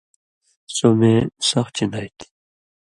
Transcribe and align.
سو 0.75 0.87
مے 0.99 1.13
سخ 1.49 1.67
چِندائ 1.75 2.07
تھی۔ 2.17 2.27